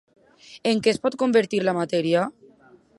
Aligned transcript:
En 0.71 0.81
què 0.87 0.93
es 0.93 0.99
pot 1.05 1.19
convertir 1.25 1.63
la 1.67 1.77
matèria? 1.83 2.29